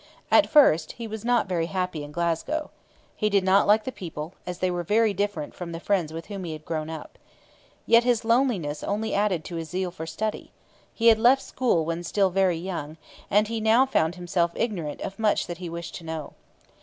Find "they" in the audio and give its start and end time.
4.57-4.71